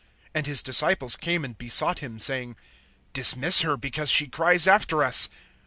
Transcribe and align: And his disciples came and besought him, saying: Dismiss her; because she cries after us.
And 0.33 0.47
his 0.47 0.63
disciples 0.63 1.15
came 1.15 1.45
and 1.45 1.55
besought 1.55 1.99
him, 1.99 2.17
saying: 2.17 2.55
Dismiss 3.13 3.61
her; 3.61 3.77
because 3.77 4.09
she 4.09 4.25
cries 4.25 4.65
after 4.65 5.03
us. 5.03 5.29